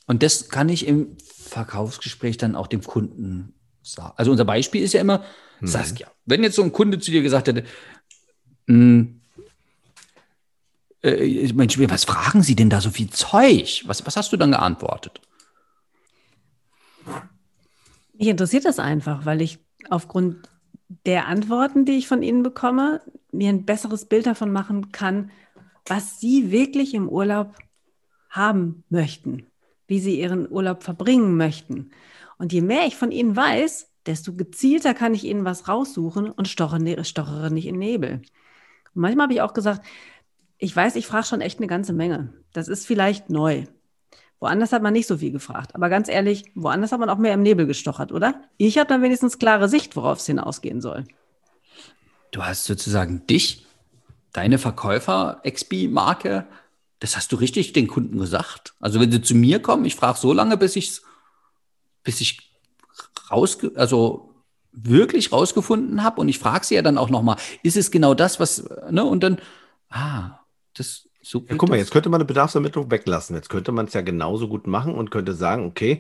[0.06, 4.14] Und das kann ich im Verkaufsgespräch dann auch dem Kunden sagen.
[4.16, 5.24] Also unser Beispiel ist ja immer,
[5.60, 5.68] mhm.
[5.68, 7.64] Saskia, wenn jetzt so ein Kunde zu dir gesagt hätte,
[8.68, 9.22] hm,
[11.04, 13.84] äh, Mensch, was fragen Sie denn da so viel Zeug?
[13.86, 15.22] Was, was hast du dann geantwortet?
[18.18, 20.50] Mich interessiert das einfach, weil ich aufgrund
[21.06, 25.32] der Antworten, die ich von Ihnen bekomme, mir ein besseres Bild davon machen kann,
[25.88, 27.56] was Sie wirklich im Urlaub
[28.30, 29.48] haben möchten
[29.88, 31.92] wie sie ihren Urlaub verbringen möchten.
[32.38, 36.48] Und je mehr ich von ihnen weiß, desto gezielter kann ich ihnen was raussuchen und
[36.48, 38.22] stochere, ne, stochere nicht in Nebel.
[38.94, 39.86] Und manchmal habe ich auch gesagt,
[40.58, 42.34] ich weiß, ich frage schon echt eine ganze Menge.
[42.54, 43.64] Das ist vielleicht neu.
[44.40, 45.74] Woanders hat man nicht so viel gefragt.
[45.74, 48.44] Aber ganz ehrlich, woanders hat man auch mehr im Nebel gestochert, oder?
[48.58, 51.06] Ich habe dann wenigstens klare Sicht, worauf es hinausgehen soll.
[52.32, 53.66] Du hast sozusagen dich,
[54.38, 56.48] deine Verkäufer-XP-Marke
[57.00, 58.74] das hast du richtig den Kunden gesagt.
[58.80, 61.02] Also wenn sie zu mir kommen, ich frage so lange, bis ich
[62.04, 62.52] bis ich
[63.30, 64.34] rausge also
[64.72, 68.40] wirklich rausgefunden habe und ich frage sie ja dann auch nochmal, ist es genau das,
[68.40, 69.04] was, ne?
[69.04, 69.40] Und dann,
[69.90, 70.40] ah,
[70.76, 71.44] das so.
[71.50, 73.36] Ja, guck mal, jetzt könnte man eine Bedarfsermittlung weglassen.
[73.36, 76.00] Jetzt könnte man es ja genauso gut machen und könnte sagen, okay,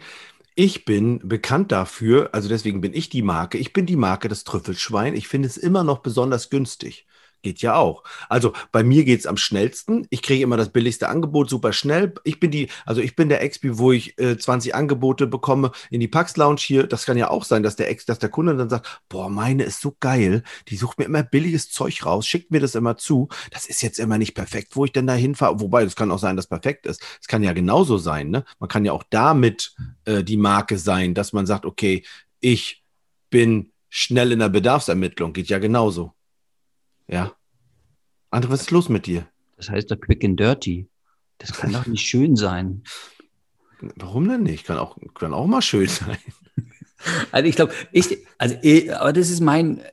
[0.56, 4.43] ich bin bekannt dafür, also deswegen bin ich die Marke, ich bin die Marke des
[4.43, 5.15] Trüffelschwein.
[5.15, 7.06] Ich finde es immer noch besonders günstig.
[7.43, 8.04] Geht ja auch.
[8.30, 10.08] Also bei mir geht es am schnellsten.
[10.10, 12.13] Ich kriege immer das billigste Angebot super schnell.
[12.23, 16.00] Ich bin die, also ich bin der Expi, wo ich äh, 20 Angebote bekomme in
[16.00, 16.88] die Pax Lounge hier.
[16.88, 19.63] Das kann ja auch sein, dass der Ex, dass der Kunde dann sagt, boah, meine
[19.63, 20.43] ist so geil.
[20.67, 23.30] Die sucht mir immer billiges Zeug raus, schickt mir das immer zu.
[23.52, 25.60] Das ist jetzt immer nicht perfekt, wo ich denn da hinfahre.
[25.60, 27.02] Wobei, es kann auch sein, dass perfekt ist.
[27.21, 28.30] Es kann ja genauso sein.
[28.30, 28.45] Ne?
[28.60, 32.04] Man kann ja auch damit äh, die Marke sein, dass man sagt, okay,
[32.39, 32.84] ich
[33.30, 35.34] bin schnell in der Bedarfsermittlung.
[35.34, 36.13] Geht ja genauso.
[37.08, 37.36] Ja.
[38.32, 39.28] André, was ist los mit dir?
[39.56, 40.89] Das heißt doch quick and dirty.
[41.38, 42.84] Das kann doch nicht schön sein.
[43.96, 44.65] Warum denn nicht?
[44.65, 46.17] Kann auch, kann auch mal schön sein.
[47.32, 48.56] Also ich glaube, ich, also,
[48.96, 49.84] aber das ist mein,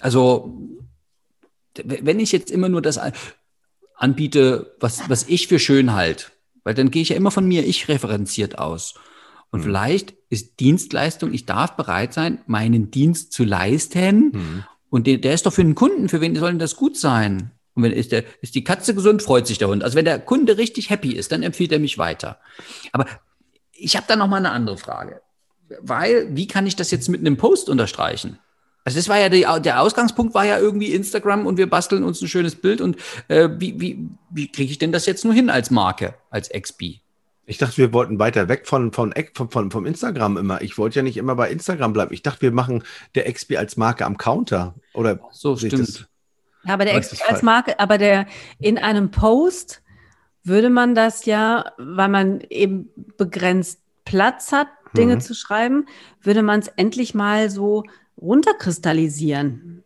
[0.00, 0.58] also,
[1.84, 2.98] wenn ich jetzt immer nur das
[3.94, 6.26] anbiete, was, was ich für schön halte,
[6.64, 8.94] weil dann gehe ich ja immer von mir ich referenziert aus.
[9.50, 9.64] Und hm.
[9.64, 14.64] vielleicht ist Dienstleistung, ich darf bereit sein, meinen Dienst zu leisten hm.
[14.92, 17.50] Und der, der ist doch für den Kunden, für wen soll denn das gut sein?
[17.72, 19.82] Und wenn ist, der, ist die Katze gesund, freut sich der Hund.
[19.82, 22.38] Also wenn der Kunde richtig happy ist, dann empfiehlt er mich weiter.
[22.92, 23.06] Aber
[23.72, 25.22] ich habe da noch mal eine andere Frage.
[25.80, 28.38] Weil, wie kann ich das jetzt mit einem Post unterstreichen?
[28.84, 32.20] Also das war ja die, der Ausgangspunkt war ja irgendwie Instagram und wir basteln uns
[32.20, 35.48] ein schönes Bild und äh, wie, wie, wie kriege ich denn das jetzt nur hin
[35.48, 37.00] als Marke, als XP?
[37.44, 40.62] Ich dachte, wir wollten weiter weg von, von, von, von, vom Instagram immer.
[40.62, 42.14] Ich wollte ja nicht immer bei Instagram bleiben.
[42.14, 44.74] Ich dachte, wir machen der XP als Marke am Counter.
[44.94, 46.08] Oder so stimmt.
[46.64, 48.26] Ja, aber der XP als Marke, aber der
[48.60, 49.82] in einem Post
[50.44, 55.20] würde man das ja, weil man eben begrenzt Platz hat, Dinge mhm.
[55.20, 55.86] zu schreiben,
[56.20, 57.84] würde man es endlich mal so
[58.20, 59.82] runterkristallisieren.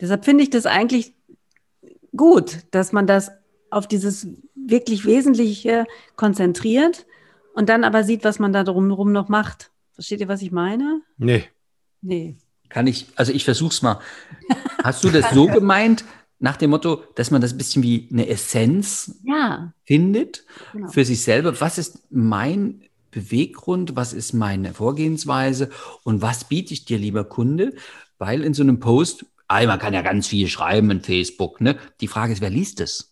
[0.00, 1.14] Deshalb finde ich das eigentlich
[2.14, 3.30] gut, dass man das
[3.70, 7.06] auf dieses wirklich Wesentliche konzentriert
[7.54, 9.70] und dann aber sieht, was man da drumherum noch macht.
[9.94, 11.02] Versteht ihr, was ich meine?
[11.16, 11.44] Nee.
[12.00, 12.36] Nee.
[12.68, 14.00] Kann ich, also ich versuch's mal.
[14.82, 16.04] Hast du das so gemeint,
[16.38, 19.72] nach dem Motto, dass man das ein bisschen wie eine Essenz ja.
[19.84, 20.88] findet genau.
[20.88, 21.60] für sich selber?
[21.60, 23.96] Was ist mein Beweggrund?
[23.96, 25.70] Was ist meine Vorgehensweise?
[26.04, 27.74] Und was biete ich dir, lieber Kunde?
[28.18, 31.76] Weil in so einem Post, ah, man kann ja ganz viel schreiben in Facebook, ne?
[32.00, 33.07] Die Frage ist, wer liest es?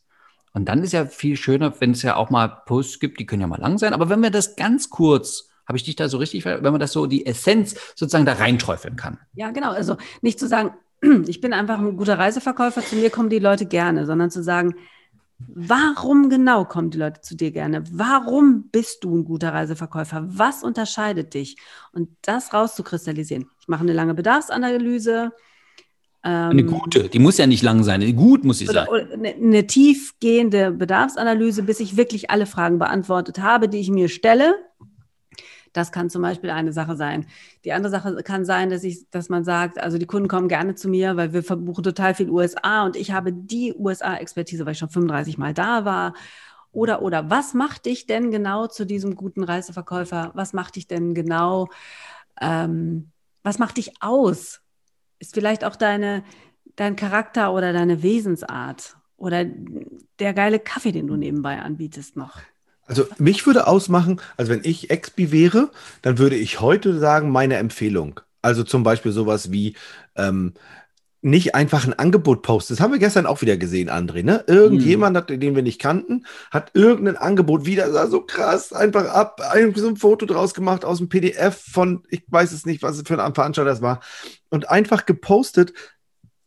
[0.57, 3.43] Und dann ist ja viel schöner, wenn es ja auch mal Posts gibt, die können
[3.43, 6.17] ja mal lang sein, aber wenn wir das ganz kurz habe ich dich da so
[6.17, 9.19] richtig, wenn man das so die Essenz sozusagen da reinträufeln kann?
[9.35, 9.73] Ja, genau.
[9.73, 10.75] Also nicht zu sagen,
[11.27, 14.77] ich bin einfach ein guter Reiseverkäufer, zu mir kommen die Leute gerne, sondern zu sagen,
[15.39, 17.85] warum genau kommen die Leute zu dir gerne?
[17.91, 20.25] Warum bist du ein guter Reiseverkäufer?
[20.27, 21.59] Was unterscheidet dich?
[21.93, 23.51] Und das rauszukristallisieren.
[23.61, 25.33] Ich mache eine lange Bedarfsanalyse,
[26.27, 28.89] eine ähm, gute, die muss ja nicht lang sein, gut muss sie sein.
[28.89, 34.55] Eine, eine tiefgehende Bedarfsanalyse, bis ich wirklich alle Fragen beantwortet habe, die ich mir stelle.
[35.73, 37.27] Das kann zum Beispiel eine Sache sein.
[37.65, 40.75] Die andere Sache kann sein, dass ich, dass man sagt, also die Kunden kommen gerne
[40.75, 44.79] zu mir, weil wir verbuchen total viel USA und ich habe die USA-Expertise, weil ich
[44.79, 46.15] schon 35 Mal da war.
[46.73, 50.33] Oder, oder, was macht dich denn genau zu diesem guten Reiseverkäufer?
[50.35, 51.69] Was macht dich denn genau,
[52.41, 53.13] ähm,
[53.43, 54.61] was macht dich aus?
[55.19, 56.25] Ist vielleicht auch deine,
[56.77, 59.45] dein Charakter oder deine Wesensart oder
[60.19, 62.39] der geile Kaffee, den du nebenbei anbietest noch.
[62.87, 65.71] Also mich würde ausmachen, also wenn ich Expi wäre,
[66.03, 68.21] dann würde ich heute sagen, meine Empfehlung.
[68.43, 69.77] Also zum Beispiel sowas wie
[70.15, 70.55] ähm,
[71.23, 72.77] nicht einfach ein Angebot postet.
[72.77, 74.23] Das haben wir gestern auch wieder gesehen, André.
[74.23, 74.45] Ne?
[74.47, 79.41] Irgendjemand, hat, den wir nicht kannten, hat irgendein Angebot wieder sah so krass einfach ab,
[79.75, 83.05] so ein Foto draus gemacht aus dem PDF von, ich weiß es nicht, was es
[83.07, 84.01] für ein Veranstalter das war,
[84.51, 85.73] und einfach gepostet,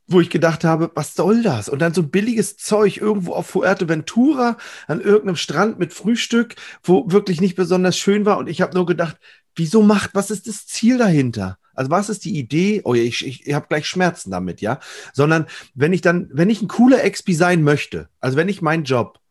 [0.10, 1.70] wo ich gedacht habe, was soll das?
[1.70, 7.12] Und dann so ein billiges Zeug irgendwo auf Fuerteventura an irgendeinem Strand mit Frühstück, wo
[7.12, 8.40] wirklich nicht besonders schön war.
[8.40, 9.18] Und ich habe nur gedacht,
[9.56, 11.60] wieso macht, was ist das Ziel dahinter?
[11.80, 12.82] Also was ist die Idee?
[12.84, 14.82] Oh, ich, ich, ich habe gleich Schmerzen damit, ja.
[15.14, 18.84] Sondern wenn ich dann, wenn ich ein cooler XP sein möchte, also wenn ich meinen
[18.84, 19.22] Job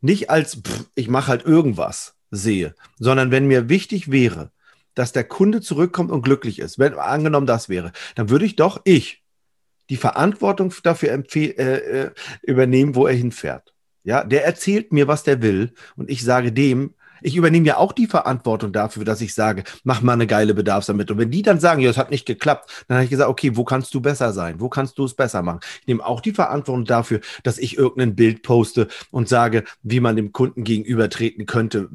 [0.00, 4.50] nicht als pff, ich mache halt irgendwas sehe, sondern wenn mir wichtig wäre,
[4.94, 8.80] dass der Kunde zurückkommt und glücklich ist, wenn angenommen das wäre, dann würde ich doch
[8.82, 9.22] ich
[9.90, 12.10] die Verantwortung dafür äh, äh,
[12.42, 13.72] übernehmen, wo er hinfährt.
[14.02, 17.92] Ja, der erzählt mir, was der will und ich sage dem, ich übernehme ja auch
[17.92, 21.18] die Verantwortung dafür, dass ich sage, mach mal eine geile Bedarfsermittlung.
[21.18, 23.64] Wenn die dann sagen, ja, es hat nicht geklappt, dann habe ich gesagt, okay, wo
[23.64, 24.60] kannst du besser sein?
[24.60, 25.60] Wo kannst du es besser machen?
[25.80, 30.16] Ich nehme auch die Verantwortung dafür, dass ich irgendein Bild poste und sage, wie man
[30.16, 31.88] dem Kunden gegenübertreten könnte.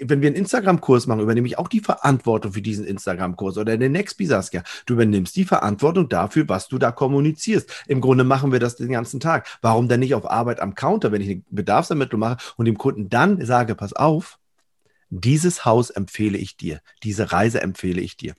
[0.00, 3.92] Wenn wir einen Instagram-Kurs machen, übernehme ich auch die Verantwortung für diesen Instagram-Kurs oder den
[3.92, 4.62] Next Saskia.
[4.86, 7.84] Du übernimmst die Verantwortung dafür, was du da kommunizierst.
[7.88, 9.46] Im Grunde machen wir das den ganzen Tag.
[9.60, 13.10] Warum denn nicht auf Arbeit am Counter, wenn ich eine Bedarfsermittlung mache und dem Kunden
[13.10, 14.38] dann sage, pass auf,
[15.20, 18.34] dieses Haus empfehle ich dir, diese Reise empfehle ich dir.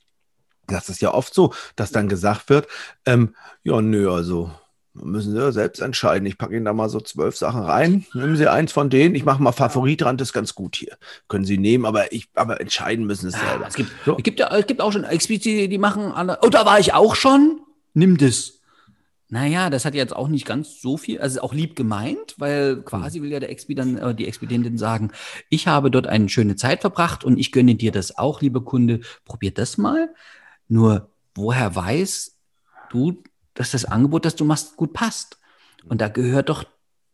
[0.67, 2.67] Das ist ja oft so, dass dann gesagt wird,
[3.05, 4.49] ähm, ja, nö, also
[4.93, 6.25] müssen Sie ja selbst entscheiden.
[6.25, 8.05] Ich packe Ihnen da mal so zwölf Sachen rein.
[8.13, 9.13] Nehmen Sie eins von denen.
[9.13, 10.97] Ich mache mal Favorit dran, das ist ganz gut hier.
[11.27, 13.67] Können Sie nehmen, aber ich, aber entscheiden müssen es selber.
[13.67, 14.17] es, gibt, so.
[14.17, 16.39] es, gibt, es gibt auch schon explizit, die machen alle.
[16.41, 17.61] Oh, da war ich auch schon.
[17.93, 18.61] Nimm das.
[19.29, 23.21] Naja, das hat jetzt auch nicht ganz so viel, also auch lieb gemeint, weil quasi
[23.21, 25.11] will ja der Expi dann, äh, die Expedientin sagen,
[25.49, 28.99] ich habe dort eine schöne Zeit verbracht und ich gönne dir das auch, liebe Kunde,
[29.25, 30.13] probiert das mal.
[30.67, 32.37] Nur, woher weiß
[32.91, 35.39] du, dass das Angebot, das du machst, gut passt?
[35.85, 36.63] Und da gehört doch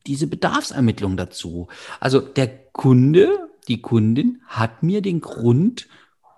[0.05, 1.67] diese Bedarfsermittlung dazu.
[1.99, 5.87] Also der Kunde, die Kundin hat mir den Grund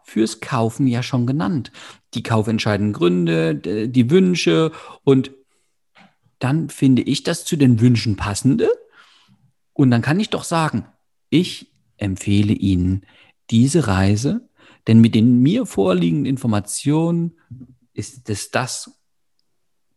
[0.03, 1.71] fürs Kaufen ja schon genannt.
[2.13, 4.71] Die kaufentscheidenden Gründe, die Wünsche
[5.03, 5.31] und
[6.43, 8.69] dann finde ich das zu den Wünschen passende.
[9.73, 10.85] Und dann kann ich doch sagen,
[11.29, 13.05] ich empfehle Ihnen
[13.49, 14.49] diese Reise,
[14.87, 17.37] denn mit den mir vorliegenden Informationen
[17.93, 18.99] ist es das,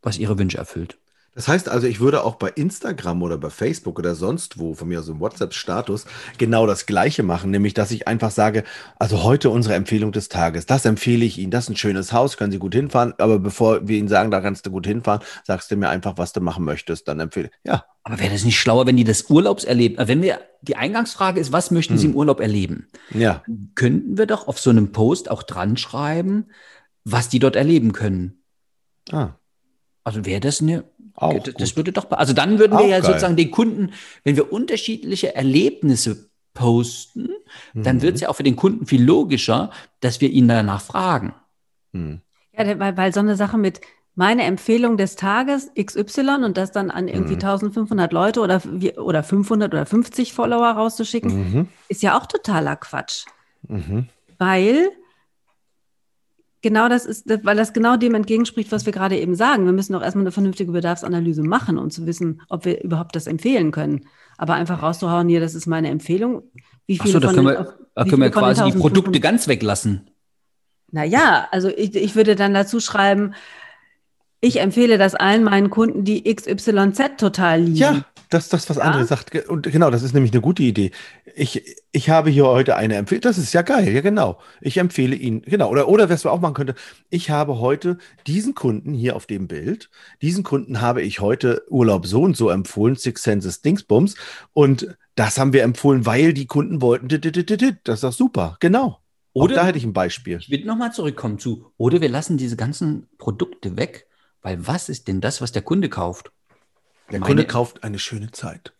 [0.02, 0.98] was Ihre Wünsche erfüllt.
[1.34, 4.88] Das heißt also, ich würde auch bei Instagram oder bei Facebook oder sonst wo, von
[4.88, 6.06] mir aus im WhatsApp-Status,
[6.38, 8.62] genau das Gleiche machen, nämlich dass ich einfach sage,
[8.98, 12.36] also heute unsere Empfehlung des Tages, das empfehle ich Ihnen, das ist ein schönes Haus,
[12.36, 15.70] können Sie gut hinfahren, aber bevor wir Ihnen sagen, da kannst du gut hinfahren, sagst
[15.70, 17.84] du mir einfach, was du machen möchtest, dann empfehle ich, ja.
[18.04, 21.52] Aber wäre das nicht schlauer, wenn die das Urlaubserleben, äh, wenn wir, die Eingangsfrage ist,
[21.52, 22.12] was möchten Sie hm.
[22.12, 22.88] im Urlaub erleben?
[23.10, 23.42] Ja.
[23.74, 26.46] Könnten wir doch auf so einem Post auch dran schreiben,
[27.04, 28.42] was die dort erleben können.
[29.12, 29.34] Ah.
[30.04, 30.84] Also wäre das eine
[31.16, 33.06] auch das, das würde doch, also dann würden wir ja geil.
[33.06, 33.92] sozusagen den Kunden,
[34.24, 37.28] wenn wir unterschiedliche Erlebnisse posten,
[37.72, 37.82] mhm.
[37.82, 41.34] dann wird es ja auch für den Kunden viel logischer, dass wir ihn danach fragen.
[41.92, 42.20] Mhm.
[42.56, 43.80] Ja, weil, weil so eine Sache mit
[44.16, 47.42] meine Empfehlung des Tages XY und das dann an irgendwie mhm.
[47.42, 48.62] 1500 Leute oder,
[48.96, 51.68] oder 500 oder 50 Follower rauszuschicken, mhm.
[51.88, 53.24] ist ja auch totaler Quatsch.
[53.66, 54.08] Mhm.
[54.38, 54.90] Weil
[56.64, 59.66] genau das ist, weil das genau dem entgegenspricht, was wir gerade eben sagen.
[59.66, 63.26] Wir müssen doch erstmal eine vernünftige Bedarfsanalyse machen, um zu wissen, ob wir überhaupt das
[63.28, 64.06] empfehlen können.
[64.38, 66.42] Aber einfach rauszuhauen, hier, das ist meine Empfehlung.
[66.86, 70.10] Wie viele Ach so, da können wir, da können wir quasi die Produkte ganz weglassen.
[70.90, 73.34] Naja, also ich, ich würde dann dazu schreiben,
[74.40, 77.76] ich empfehle das allen meinen Kunden, die XYZ total lieben.
[77.76, 78.82] Ja, das ist das, was ja?
[78.82, 79.48] andere sagt.
[79.48, 80.90] Und genau, das ist nämlich eine gute Idee.
[81.34, 83.22] Ich, ich habe hier heute eine Empfehlung.
[83.22, 84.38] Das ist ja geil, ja genau.
[84.60, 85.70] Ich empfehle Ihnen, genau.
[85.70, 86.74] Oder, oder was wir auch machen könnte,
[87.10, 89.90] ich habe heute diesen Kunden hier auf dem Bild,
[90.22, 94.16] diesen Kunden habe ich heute Urlaub so und so empfohlen, Six Senses Dingsbums.
[94.52, 97.08] Und das haben wir empfohlen, weil die Kunden wollten.
[97.08, 99.00] Das ist doch super, genau.
[99.32, 100.38] Oder auch da hätte ich ein Beispiel.
[100.38, 104.06] Ich will nochmal zurückkommen zu, oder wir lassen diese ganzen Produkte weg,
[104.42, 106.30] weil was ist denn das, was der Kunde kauft?
[107.10, 108.72] Der Meine, Kunde kauft eine schöne Zeit.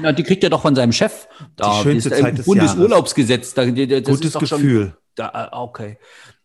[0.00, 1.28] Na, die kriegt er doch von seinem Chef.
[1.56, 3.54] Da die schönste Zeit des Bundesurlaubsgesetz.
[3.54, 4.86] Da, Gutes Gefühl.
[4.86, 5.98] Schon, da, ah, okay.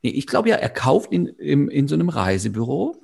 [0.03, 3.01] Nee, ich glaube ja, er kauft in, in, in so einem Reisebüro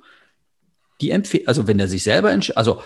[1.00, 2.80] die Empfehlung, also wenn er sich selber entscheidet, also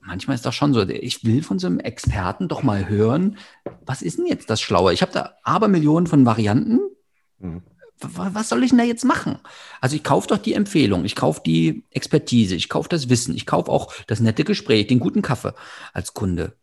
[0.00, 3.38] manchmal ist das schon so, ich will von so einem Experten doch mal hören,
[3.86, 4.92] was ist denn jetzt das Schlaue?
[4.92, 6.80] Ich habe da aber Millionen von Varianten.
[7.38, 7.62] Mhm
[8.02, 9.38] was soll ich denn da jetzt machen?
[9.80, 13.46] Also ich kaufe doch die Empfehlung, ich kaufe die Expertise, ich kaufe das Wissen, ich
[13.46, 15.54] kaufe auch das nette Gespräch, den guten Kaffee
[15.92, 16.56] als Kunde.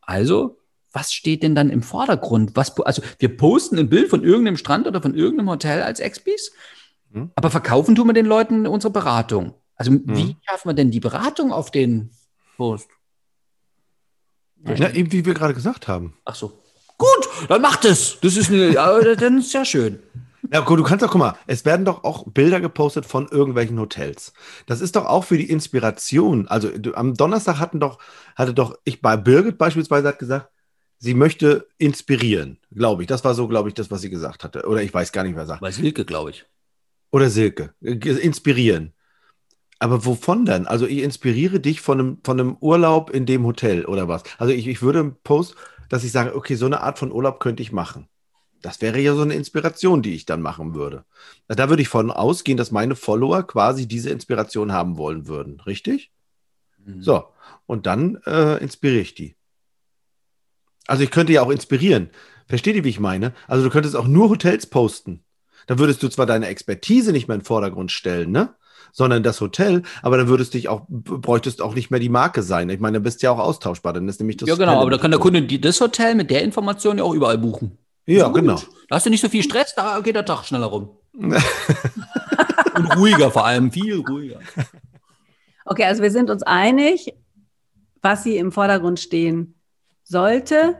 [0.00, 0.58] Also,
[0.92, 2.52] was steht denn dann im Vordergrund?
[2.54, 6.52] Was, also wir posten ein Bild von irgendeinem Strand oder von irgendeinem Hotel als Expis,
[7.12, 7.30] hm.
[7.34, 9.54] aber verkaufen tun wir den Leuten unsere Beratung.
[9.74, 10.04] Also hm.
[10.06, 12.10] wie schaffen wir denn die Beratung auf den
[12.56, 12.88] Post?
[14.64, 16.16] Ja, eben wie wir gerade gesagt haben.
[16.24, 16.62] Ach so.
[16.98, 18.18] Gut, dann macht es.
[18.20, 18.72] Das ist eine,
[19.16, 20.02] dann ist ja schön.
[20.52, 23.78] Ja, gut, du kannst doch, guck mal, es werden doch auch Bilder gepostet von irgendwelchen
[23.78, 24.32] Hotels.
[24.66, 26.48] Das ist doch auch für die Inspiration.
[26.48, 27.98] Also du, am Donnerstag hatten doch,
[28.34, 30.50] hatte doch, ich bei Birgit beispielsweise hat gesagt,
[30.98, 33.08] sie möchte inspirieren, glaube ich.
[33.08, 34.66] Das war so, glaube ich, das, was sie gesagt hatte.
[34.66, 35.60] Oder ich weiß gar nicht, wer sagt.
[35.60, 36.46] Bei Silke, glaube ich.
[37.10, 37.74] Oder Silke.
[37.80, 38.92] Inspirieren.
[39.78, 40.66] Aber wovon denn?
[40.66, 44.22] Also ich inspiriere dich von einem, von einem Urlaub in dem Hotel oder was?
[44.38, 45.54] Also ich, ich würde einen Post,
[45.88, 48.08] dass ich sage, okay, so eine Art von Urlaub könnte ich machen.
[48.62, 51.04] Das wäre ja so eine Inspiration, die ich dann machen würde.
[51.48, 56.10] Da würde ich von ausgehen, dass meine Follower quasi diese Inspiration haben wollen würden, richtig?
[56.84, 57.02] Mhm.
[57.02, 57.26] So,
[57.66, 59.36] und dann äh, inspiriere ich die.
[60.86, 62.10] Also ich könnte ja auch inspirieren.
[62.46, 63.32] Versteht ihr, wie ich meine?
[63.48, 65.24] Also du könntest auch nur Hotels posten.
[65.66, 68.54] Da würdest du zwar deine Expertise nicht mehr in den Vordergrund stellen, ne?
[68.92, 72.70] sondern das Hotel, aber dann würdest dich auch, bräuchtest auch nicht mehr die Marke sein.
[72.70, 74.48] Ich meine, du bist ja auch austauschbar, dann ist nämlich das.
[74.48, 77.12] Ja, genau, aber da kann der Kunde die, das Hotel mit der Information ja auch
[77.12, 77.76] überall buchen.
[78.06, 78.60] Ja, genau.
[78.88, 80.96] Da hast du nicht so viel Stress, da geht der Tag schneller rum.
[81.12, 84.40] Und ruhiger vor allem, viel ruhiger.
[85.64, 87.14] Okay, also wir sind uns einig,
[88.02, 89.54] was hier im Vordergrund stehen
[90.04, 90.78] sollte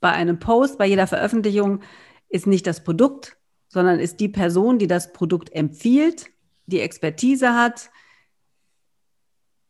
[0.00, 1.82] bei einem Post, bei jeder Veröffentlichung,
[2.28, 3.36] ist nicht das Produkt,
[3.68, 6.26] sondern ist die Person, die das Produkt empfiehlt,
[6.66, 7.90] die Expertise hat.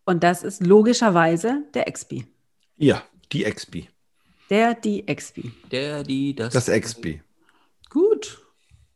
[0.05, 2.27] Und das ist logischerweise der Expi.
[2.77, 3.89] Ja, die Expi.
[4.51, 5.53] Der, die, Expi.
[5.71, 6.55] Der, die, das.
[6.55, 7.23] Das Expi.
[7.91, 8.41] Gut.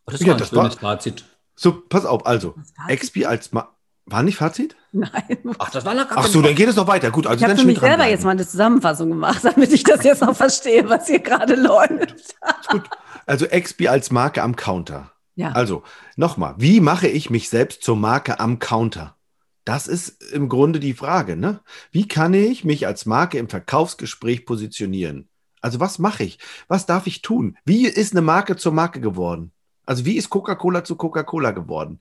[0.06, 1.24] Das ja, war ein das schönes war, Fazit.
[1.54, 2.54] So, pass auf, also,
[2.88, 3.68] Expi als Ma
[4.06, 4.74] war nicht Fazit?
[4.90, 5.38] Nein.
[5.58, 7.12] Ach, das war noch Ach so, dann geht es noch weiter.
[7.12, 10.02] Gut, also ich habe für mich selber jetzt mal eine Zusammenfassung gemacht, damit ich das
[10.02, 12.34] jetzt noch verstehe, was hier gerade läuft.
[12.68, 12.90] Gut.
[13.26, 15.12] Also Expi als Marke am Counter.
[15.34, 15.52] Ja.
[15.52, 15.82] Also,
[16.16, 19.16] nochmal, wie mache ich mich selbst zur Marke am Counter?
[19.64, 21.60] Das ist im Grunde die Frage, ne?
[21.92, 25.28] Wie kann ich mich als Marke im Verkaufsgespräch positionieren?
[25.62, 26.38] Also was mache ich?
[26.68, 27.56] Was darf ich tun?
[27.64, 29.52] Wie ist eine Marke zur Marke geworden?
[29.86, 32.00] Also wie ist Coca-Cola zu Coca-Cola geworden?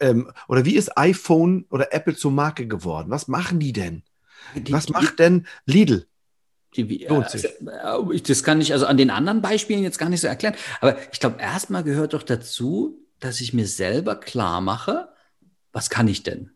[0.00, 3.10] Ähm, oder wie ist iPhone oder Apple zur Marke geworden?
[3.10, 4.02] Was machen die denn?
[4.54, 6.06] Die, was macht denn Lidl?
[6.76, 10.54] Die, also, das kann ich also an den anderen Beispielen jetzt gar nicht so erklären.
[10.80, 15.08] Aber ich glaube, erstmal gehört doch dazu, dass ich mir selber klar mache,
[15.72, 16.52] was kann ich denn?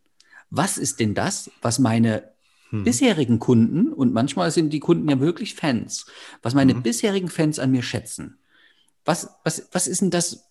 [0.57, 2.34] was ist denn das, was meine
[2.75, 2.85] hm.
[2.85, 6.07] bisherigen Kunden, und manchmal sind die Kunden ja wirklich Fans,
[6.43, 6.83] was meine hm.
[6.83, 8.39] bisherigen Fans an mir schätzen.
[9.05, 10.45] Was, was, was ist denn das,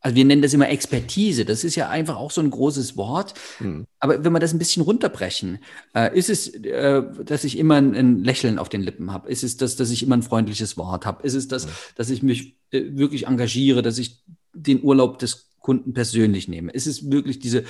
[0.00, 3.34] also wir nennen das immer Expertise, das ist ja einfach auch so ein großes Wort.
[3.58, 3.84] Mhm.
[3.98, 5.58] Aber wenn wir das ein bisschen runterbrechen,
[5.94, 9.28] äh, ist es, äh, dass ich immer ein, ein Lächeln auf den Lippen habe?
[9.28, 11.22] Ist es das, dass ich immer ein freundliches Wort habe?
[11.26, 11.70] Ist es das, mhm.
[11.96, 14.22] dass ich mich äh, wirklich engagiere, dass ich
[14.54, 16.72] den Urlaub des Kunden persönlich nehme?
[16.72, 17.64] Ist es wirklich diese,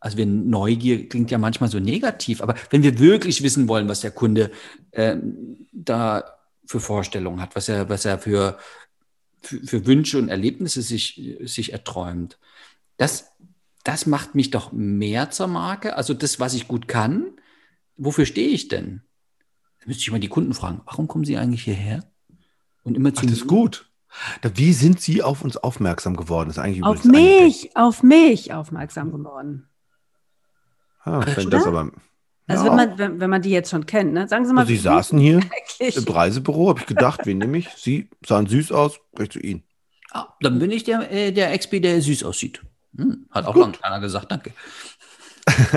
[0.00, 4.00] also wir Neugier klingt ja manchmal so negativ, aber wenn wir wirklich wissen wollen, was
[4.00, 4.50] der Kunde
[4.90, 5.16] äh,
[5.72, 6.24] da
[6.64, 8.58] für Vorstellungen hat, was er, was er für
[9.40, 12.38] für, für Wünsche und Erlebnisse sich, sich erträumt.
[12.96, 13.30] Das,
[13.84, 15.96] das macht mich doch mehr zur Marke.
[15.96, 17.32] Also das, was ich gut kann,
[17.96, 19.02] wofür stehe ich denn?
[19.80, 22.04] Da müsste ich mal die Kunden fragen, warum kommen sie eigentlich hierher?
[22.82, 23.86] Und immer zu das ist gut.
[24.42, 26.48] Wie sind Sie auf uns aufmerksam geworden?
[26.48, 29.69] Das ist eigentlich auf mich, auf mich aufmerksam geworden.
[31.02, 31.90] Ah, wenn das aber
[32.50, 32.70] also ja.
[32.70, 34.26] wenn, man, wenn, wenn, man die jetzt schon kennt, ne?
[34.26, 34.66] Sagen Sie mal.
[34.66, 35.40] Sie saßen hier
[35.78, 37.68] im Reisebüro, habe ich gedacht, wen nehme ich?
[37.76, 39.62] Sie sahen süß aus, gleich zu Ihnen.
[40.10, 42.60] Ah, dann bin ich der, äh, der Expi, der süß aussieht.
[42.96, 44.52] Hm, hat auch lange keiner gesagt, danke.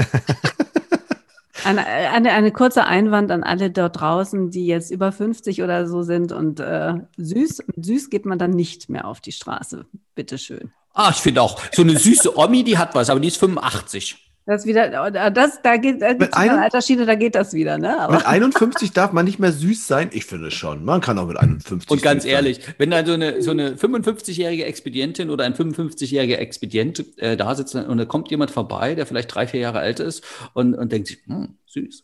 [1.63, 6.01] eine, eine, eine, kurze Einwand an alle dort draußen, die jetzt über 50 oder so
[6.01, 9.85] sind und äh, süß, süß geht man dann nicht mehr auf die Straße.
[10.15, 10.71] Bitteschön.
[10.95, 14.22] Ah, ich finde auch, so eine süße Omi, die hat was, aber die ist 85.
[14.45, 17.97] Das wieder, das, da geht, da gibt Altersschiene, da geht das wieder, ne?
[17.97, 18.15] Aber.
[18.15, 20.09] Mit 51 darf man nicht mehr süß sein?
[20.11, 20.83] Ich finde schon.
[20.83, 22.75] Man kann auch mit 51 Und ganz ehrlich, sein.
[22.77, 27.75] wenn da so eine, so eine 55-jährige Expedientin oder ein 55-jähriger Expedient äh, da sitzt
[27.75, 31.07] und da kommt jemand vorbei, der vielleicht drei, vier Jahre alt ist und, und denkt
[31.07, 32.03] sich, hm, süß.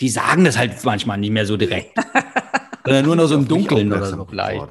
[0.00, 1.98] Die sagen das halt manchmal nicht mehr so direkt.
[2.84, 4.68] Sondern nur noch so im Dunkeln oder so vielleicht.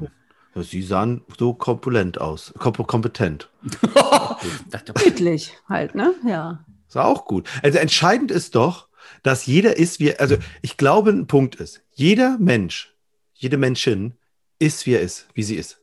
[0.55, 3.49] Sie sahen so kompulent aus, kompetent.
[4.93, 6.13] Bildlich halt, ne?
[6.25, 6.63] Ja.
[6.95, 7.49] Ist auch gut.
[7.62, 8.88] Also entscheidend ist doch,
[9.21, 12.95] dass jeder ist, wie, also ich glaube, ein Punkt ist, jeder Mensch,
[13.34, 14.13] jede Menschin
[14.60, 15.81] ist, wie er ist, wie sie ist.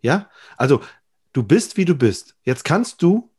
[0.00, 0.28] Ja?
[0.56, 0.80] Also
[1.32, 2.34] du bist, wie du bist.
[2.42, 3.30] Jetzt kannst du,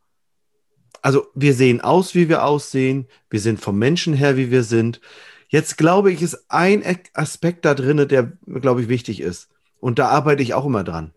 [1.01, 5.01] also wir sehen aus, wie wir aussehen, wir sind vom Menschen her, wie wir sind.
[5.49, 9.49] Jetzt glaube ich, ist ein Aspekt da drin, der, glaube ich, wichtig ist.
[9.81, 11.13] Und da arbeite ich auch immer dran.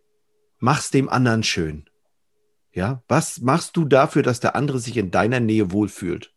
[0.58, 1.88] Mach's dem anderen schön.
[2.76, 6.34] Ja, was machst du dafür, dass der andere sich in deiner Nähe wohlfühlt?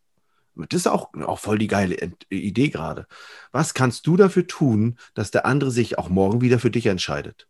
[0.56, 1.98] Das ist auch, auch voll die geile
[2.30, 3.08] Idee gerade.
[3.52, 7.50] Was kannst du dafür tun, dass der andere sich auch morgen wieder für dich entscheidet?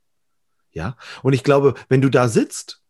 [0.71, 2.81] Ja, und ich glaube, wenn du da sitzt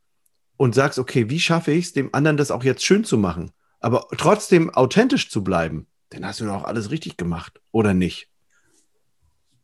[0.56, 3.52] und sagst, okay, wie schaffe ich es, dem anderen das auch jetzt schön zu machen,
[3.82, 8.30] aber trotzdem authentisch zu bleiben, dann hast du doch alles richtig gemacht, oder nicht?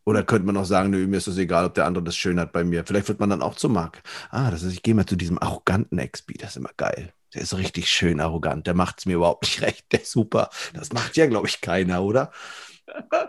[0.06, 2.40] Oder könnte man auch sagen, nö, mir ist es egal, ob der andere das schön
[2.40, 2.86] hat bei mir.
[2.86, 4.04] Vielleicht wird man dann auch zu Mark.
[4.30, 7.12] Ah, das heißt, ich gehe mal zu diesem arroganten Expi, das ist immer geil.
[7.34, 8.68] Der ist richtig schön arrogant.
[8.68, 9.86] Der macht es mir überhaupt nicht recht.
[9.92, 10.50] Der ist super.
[10.74, 12.32] Das macht ja, glaube ich, keiner, oder?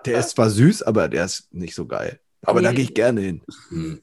[0.05, 2.21] Der ist zwar süß, aber der ist nicht so geil.
[2.43, 2.67] Aber nee.
[2.67, 3.43] da gehe ich gerne hin.
[3.71, 4.03] Hm.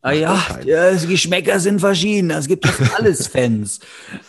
[0.00, 2.30] Ah ja, ja, die Geschmäcker sind verschieden.
[2.30, 3.80] Es gibt alles Fans.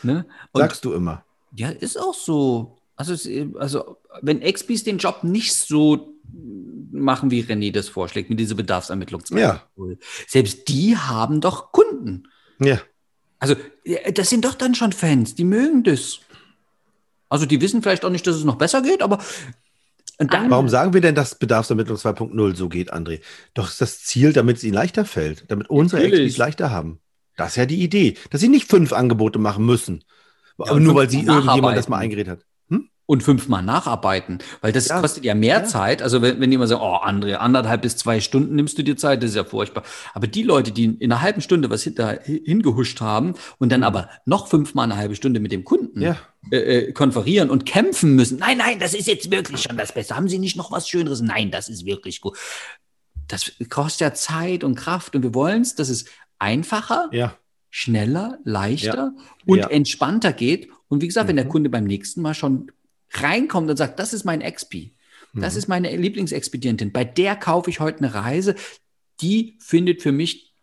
[0.03, 0.25] Ne?
[0.53, 1.25] Sagst du immer.
[1.53, 2.77] Ja, ist auch so.
[2.95, 3.13] Also,
[3.59, 6.15] also wenn Expis den Job nicht so
[6.99, 9.23] machen, wie René das vorschlägt, mit dieser Bedarfsermittlung.
[9.31, 9.63] Ja.
[10.27, 12.27] Selbst die haben doch Kunden.
[12.59, 12.79] Ja.
[13.39, 13.55] Also,
[14.13, 16.19] das sind doch dann schon Fans, die mögen das.
[17.29, 19.19] Also, die wissen vielleicht auch nicht, dass es noch besser geht, aber.
[20.17, 23.19] Dann, Warum sagen wir denn, dass Bedarfsermittlung 2.0 so geht, André?
[23.53, 27.01] Doch ist das Ziel, damit es ihnen leichter fällt, damit unsere Experts leichter haben.
[27.35, 30.05] Das ist ja die Idee, dass sie nicht fünf Angebote machen müssen.
[30.57, 32.45] Ja, aber nur weil sie irgendjemand das mal eingeredet hat
[33.07, 35.63] und fünfmal nacharbeiten, weil das ja, kostet ja mehr ja.
[35.63, 36.01] Zeit.
[36.01, 39.21] Also wenn, wenn jemand sagt, oh André, anderthalb bis zwei Stunden nimmst du dir Zeit,
[39.21, 39.83] das ist ja furchtbar.
[40.13, 44.09] Aber die Leute, die in einer halben Stunde was hinter, hingehuscht haben und dann aber
[44.25, 46.17] noch fünfmal eine halbe Stunde mit dem Kunden ja.
[46.51, 50.15] äh, äh, konferieren und kämpfen müssen, nein, nein, das ist jetzt wirklich schon das Beste.
[50.15, 51.21] Haben Sie nicht noch was Schöneres?
[51.21, 52.37] Nein, das ist wirklich gut.
[53.27, 56.05] Das kostet ja Zeit und Kraft und wir wollen es, dass es
[56.39, 57.09] einfacher,
[57.69, 59.13] schneller, leichter
[59.45, 60.69] und entspannter geht.
[60.87, 61.29] Und wie gesagt, mhm.
[61.29, 61.49] wenn der mhm.
[61.49, 62.71] Kunde beim nächsten Mal schon
[63.21, 64.93] reinkommt und sagt, das ist mein Expi,
[65.33, 65.59] das mhm.
[65.59, 68.55] ist meine Lieblingsexpedientin, bei der kaufe ich heute eine Reise,
[69.21, 70.55] die findet für mich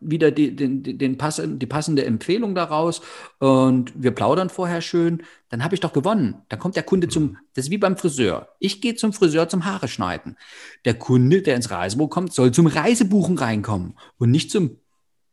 [0.00, 3.00] wieder die, den, den passen, die passende Empfehlung daraus
[3.38, 6.42] und wir plaudern vorher schön, dann habe ich doch gewonnen.
[6.48, 7.36] Dann kommt der Kunde zum, mhm.
[7.54, 8.48] das ist wie beim Friseur.
[8.58, 10.36] Ich gehe zum Friseur zum Haare schneiden.
[10.84, 14.78] Der Kunde, der ins Reisebuch kommt, soll zum Reisebuchen reinkommen und nicht zum,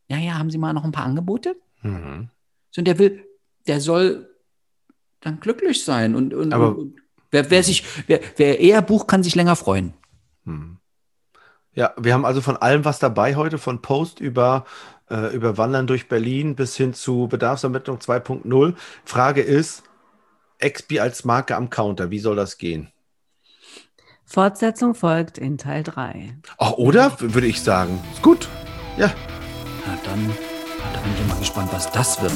[0.08, 1.56] ja, ja, haben Sie mal noch ein paar Angebote?
[1.82, 2.28] Mhm.
[2.70, 3.24] Sondern der will,
[3.66, 4.35] der soll
[5.26, 6.14] dann glücklich sein.
[6.14, 6.96] Und, und, Aber, und
[7.30, 9.92] wer, wer, sich, wer, wer eher bucht, kann sich länger freuen.
[10.44, 10.78] Hm.
[11.72, 14.64] Ja, wir haben also von allem was dabei heute, von Post über,
[15.10, 18.74] äh, über Wandern durch Berlin bis hin zu Bedarfsermittlung 2.0.
[19.04, 19.82] Frage ist,
[20.58, 22.10] Expi als Marke am Counter.
[22.10, 22.90] Wie soll das gehen?
[24.24, 26.38] Fortsetzung folgt in Teil 3.
[26.56, 27.12] Ach, oder?
[27.20, 28.00] Würde ich sagen.
[28.12, 28.48] Ist gut.
[28.96, 29.12] Ja.
[29.86, 30.32] Na dann,
[30.94, 32.32] da bin ich mal gespannt, was das wird.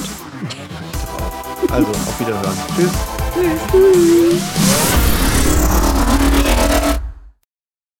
[1.71, 2.57] Also, auf Wiederhören.
[2.75, 2.91] Tschüss.
[3.71, 4.41] Tschüss.